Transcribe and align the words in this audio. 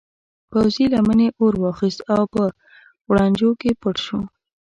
پوځي 0.51 0.85
لمنې 0.93 1.27
اور 1.39 1.53
واخیست 1.63 1.99
او 2.13 2.21
په 2.33 2.43
غوړنجو 3.05 3.49
کې 3.61 3.71
پټ 3.81 3.95
شو. 4.05 4.19